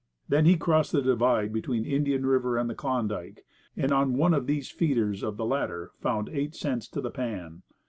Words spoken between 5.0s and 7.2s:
of the latter found eight cents to the